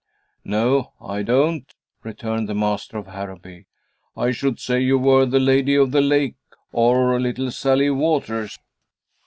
"No, 0.43 0.93
I 0.99 1.21
don't," 1.21 1.71
returned 2.01 2.49
the 2.49 2.55
master 2.55 2.97
of 2.97 3.05
Harrowby. 3.05 3.67
"I 4.17 4.31
should 4.31 4.59
say 4.59 4.79
you 4.79 4.97
were 4.97 5.27
the 5.27 5.39
Lady 5.39 5.75
of 5.75 5.91
the 5.91 6.01
Lake, 6.01 6.37
or 6.71 7.19
Little 7.19 7.51
Sallie 7.51 7.91
Waters." 7.91 8.57